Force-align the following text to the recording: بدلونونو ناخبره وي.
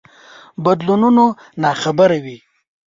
بدلونونو 0.63 1.25
ناخبره 1.63 2.17
وي. 2.25 2.37